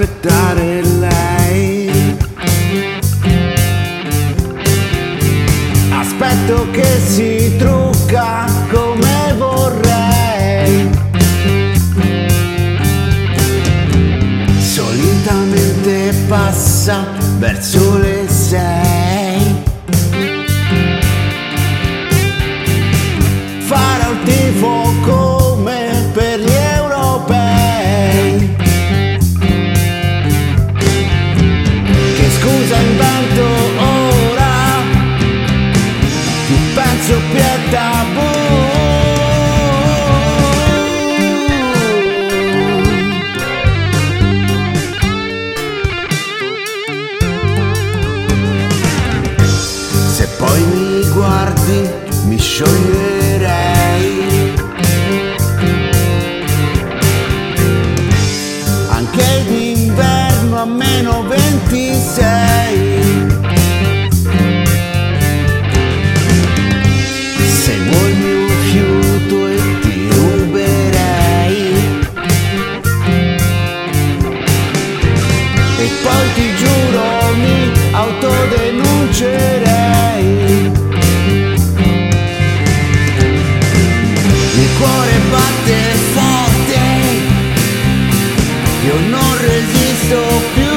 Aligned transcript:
aspettare 0.00 0.82
lei. 0.82 2.16
Aspetto 5.90 6.70
che 6.70 7.00
si 7.04 7.56
trucca 7.58 8.44
come 8.70 8.87
Se 50.18 50.26
poi 50.36 50.60
mi 50.64 51.08
guardi, 51.10 51.88
mi 52.24 52.40
scioglierei. 52.40 54.52
Anche 58.88 59.44
d'inverno 59.46 60.60
a 60.60 60.64
meno 60.64 61.22
26. 61.22 62.47
Non 89.68 89.74
resisto 89.74 90.16
più. 90.54 90.76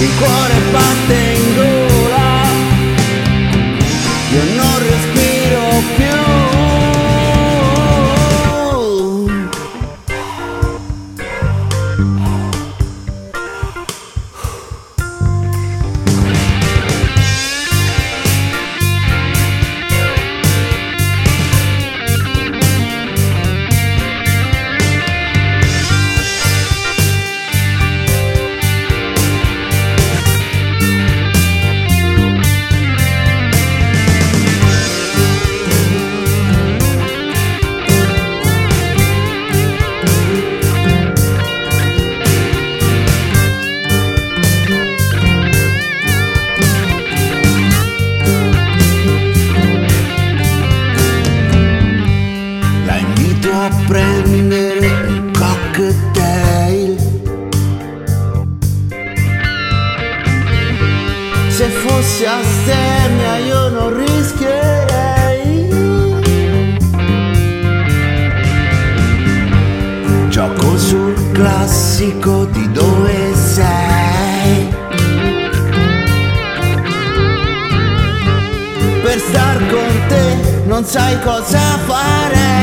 Il 0.00 0.14
cuore 0.18 0.60
batte 0.70 1.14
in 1.14 1.54
gola, 1.54 2.42
io 4.32 4.42
non 4.54 4.78
respiro 4.78 5.82
più. 5.96 6.12
Prendere 53.86 54.86
un 55.08 55.30
cocktail. 55.32 56.96
Se 61.48 61.68
fosse 61.68 62.26
astemia 62.26 63.36
io 63.38 63.68
non 63.68 64.04
rischierei. 64.04 65.68
Gioco 70.28 70.78
sul 70.78 71.14
classico 71.32 72.46
di 72.46 72.72
dove 72.72 73.34
sei. 73.34 74.72
Per 79.02 79.18
star 79.18 79.58
con 79.68 80.06
te 80.08 80.36
non 80.66 80.84
sai 80.84 81.20
cosa 81.20 81.60
fare. 81.86 82.53